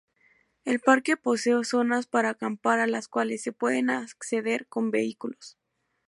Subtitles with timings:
[0.65, 5.59] El parque posee zonas para acampar a las cuales se puede acceder con vehículos.